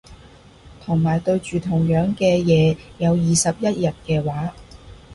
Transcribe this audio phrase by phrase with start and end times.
[0.83, 4.51] 同埋對住同樣嘅嘢有二十一日嘅話